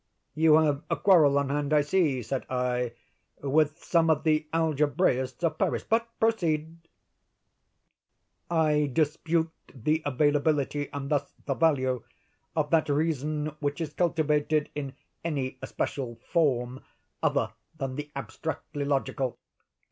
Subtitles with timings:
[0.33, 2.93] "You have a quarrel on hand, I see," said I,
[3.43, 6.77] "with some of the algebraists of Paris; but proceed."
[8.49, 12.01] "I dispute the availability, and thus the value,
[12.55, 14.93] of that reason which is cultivated in
[15.23, 16.83] any especial form
[17.21, 19.37] other than the abstractly logical.